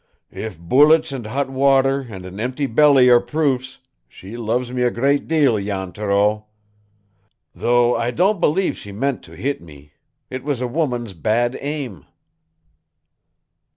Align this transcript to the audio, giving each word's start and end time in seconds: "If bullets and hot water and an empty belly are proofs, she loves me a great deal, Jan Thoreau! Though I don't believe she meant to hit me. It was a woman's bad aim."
"If 0.33 0.57
bullets 0.59 1.11
and 1.11 1.27
hot 1.27 1.51
water 1.51 2.07
and 2.09 2.25
an 2.25 2.39
empty 2.39 2.65
belly 2.65 3.07
are 3.09 3.19
proofs, 3.19 3.77
she 4.07 4.35
loves 4.35 4.71
me 4.73 4.81
a 4.81 4.89
great 4.89 5.27
deal, 5.27 5.59
Jan 5.59 5.91
Thoreau! 5.91 6.47
Though 7.53 7.95
I 7.95 8.09
don't 8.09 8.41
believe 8.41 8.75
she 8.75 8.91
meant 8.91 9.21
to 9.25 9.35
hit 9.35 9.61
me. 9.61 9.93
It 10.31 10.43
was 10.43 10.59
a 10.59 10.65
woman's 10.65 11.13
bad 11.13 11.55
aim." 11.61 12.07